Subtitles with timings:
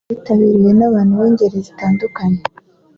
[0.09, 2.41] cyitabiriwe n’abantu b’ingeri zitandukanye